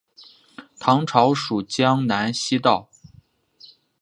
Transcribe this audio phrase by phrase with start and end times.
[0.79, 2.89] 唐朝属江南西道。